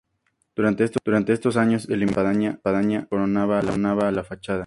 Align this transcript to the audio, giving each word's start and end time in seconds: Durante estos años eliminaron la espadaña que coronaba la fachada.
Durante 0.55 0.83
estos 1.31 1.57
años 1.57 1.87
eliminaron 1.87 2.41
la 2.43 2.49
espadaña 2.53 3.01
que 3.03 3.07
coronaba 3.09 4.11
la 4.11 4.23
fachada. 4.23 4.59